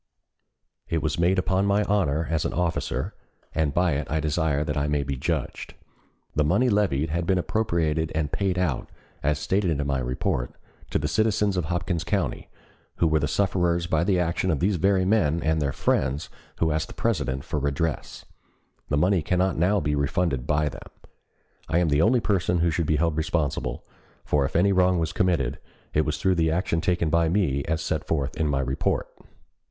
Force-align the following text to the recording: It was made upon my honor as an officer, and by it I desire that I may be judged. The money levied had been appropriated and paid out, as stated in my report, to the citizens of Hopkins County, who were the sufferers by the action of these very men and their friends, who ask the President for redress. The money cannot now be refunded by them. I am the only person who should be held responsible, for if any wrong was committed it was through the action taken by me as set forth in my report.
It 0.89 1.03
was 1.03 1.19
made 1.19 1.37
upon 1.37 1.67
my 1.67 1.83
honor 1.83 2.25
as 2.31 2.43
an 2.43 2.53
officer, 2.53 3.13
and 3.53 3.71
by 3.71 3.91
it 3.91 4.09
I 4.09 4.19
desire 4.19 4.63
that 4.63 4.75
I 4.75 4.87
may 4.87 5.03
be 5.03 5.15
judged. 5.15 5.75
The 6.33 6.43
money 6.43 6.69
levied 6.69 7.11
had 7.11 7.27
been 7.27 7.37
appropriated 7.37 8.11
and 8.15 8.31
paid 8.31 8.57
out, 8.57 8.89
as 9.21 9.37
stated 9.37 9.69
in 9.79 9.85
my 9.85 9.99
report, 9.99 10.55
to 10.89 10.97
the 10.97 11.07
citizens 11.07 11.55
of 11.55 11.65
Hopkins 11.65 12.03
County, 12.03 12.49
who 12.95 13.05
were 13.05 13.19
the 13.19 13.27
sufferers 13.27 13.85
by 13.85 14.03
the 14.03 14.17
action 14.17 14.49
of 14.49 14.59
these 14.59 14.77
very 14.77 15.05
men 15.05 15.39
and 15.43 15.61
their 15.61 15.71
friends, 15.71 16.29
who 16.57 16.71
ask 16.71 16.87
the 16.87 16.95
President 16.95 17.43
for 17.43 17.59
redress. 17.59 18.25
The 18.89 18.97
money 18.97 19.21
cannot 19.21 19.55
now 19.55 19.79
be 19.79 19.93
refunded 19.93 20.47
by 20.47 20.67
them. 20.69 20.89
I 21.69 21.77
am 21.77 21.89
the 21.89 22.01
only 22.01 22.21
person 22.21 22.57
who 22.57 22.71
should 22.71 22.87
be 22.87 22.95
held 22.95 23.15
responsible, 23.17 23.85
for 24.25 24.45
if 24.45 24.55
any 24.55 24.71
wrong 24.73 24.97
was 24.97 25.13
committed 25.13 25.59
it 25.93 26.05
was 26.05 26.17
through 26.17 26.33
the 26.41 26.49
action 26.49 26.81
taken 26.81 27.11
by 27.11 27.29
me 27.29 27.63
as 27.65 27.83
set 27.83 28.07
forth 28.07 28.35
in 28.35 28.47
my 28.47 28.61
report. 28.61 29.07